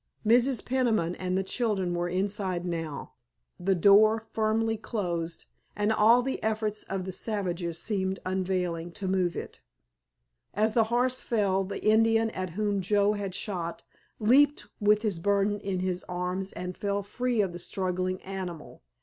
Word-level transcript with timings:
Mrs. 0.25 0.65
Peniman 0.65 1.13
and 1.17 1.37
the 1.37 1.43
children 1.43 1.93
were 1.93 2.09
inside 2.09 2.65
now, 2.65 3.13
the 3.59 3.75
door 3.75 4.25
firmly 4.31 4.75
closed, 4.75 5.45
and 5.75 5.91
all 5.93 6.23
the 6.23 6.41
efforts 6.41 6.81
of 6.85 7.05
the 7.05 7.11
savages 7.11 7.77
seemed 7.77 8.19
unavailing 8.25 8.91
to 8.93 9.07
move 9.07 9.35
it. 9.35 9.61
As 10.55 10.73
the 10.73 10.85
horse 10.85 11.21
fell 11.21 11.63
the 11.63 11.85
Indian 11.85 12.31
at 12.31 12.49
whom 12.57 12.81
Joe 12.81 13.13
had 13.13 13.35
shot 13.35 13.83
leaped 14.17 14.65
with 14.79 15.03
his 15.03 15.19
burden 15.19 15.59
in 15.59 15.81
his 15.81 16.03
arms, 16.05 16.51
and 16.51 16.75
fell 16.75 17.03
free 17.03 17.39
of 17.39 17.53
the 17.53 17.59
struggling 17.59 18.23
animal. 18.23 18.81